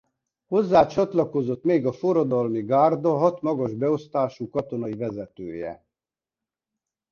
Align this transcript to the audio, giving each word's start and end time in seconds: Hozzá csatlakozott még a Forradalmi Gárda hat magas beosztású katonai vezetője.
Hozzá 0.45 0.87
csatlakozott 0.87 1.63
még 1.63 1.85
a 1.85 1.91
Forradalmi 1.91 2.61
Gárda 2.63 3.17
hat 3.17 3.41
magas 3.41 3.73
beosztású 3.73 4.49
katonai 4.49 4.93
vezetője. 4.93 5.85